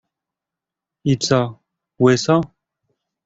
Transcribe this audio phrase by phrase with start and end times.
[1.13, 1.39] I co,
[2.03, 2.35] łyso?